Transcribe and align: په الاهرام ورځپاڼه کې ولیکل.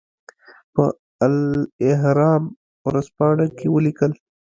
په 0.73 0.83
الاهرام 1.25 2.43
ورځپاڼه 2.87 3.45
کې 3.57 3.67
ولیکل. 3.75 4.11